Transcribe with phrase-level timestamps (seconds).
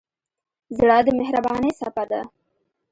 [0.77, 2.21] زړه د مهربانۍ څپه ده.